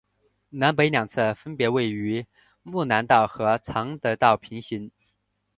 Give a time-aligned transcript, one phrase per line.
[0.49, 2.25] 南北两侧分别与
[2.63, 4.91] 睦南道和常德道平行。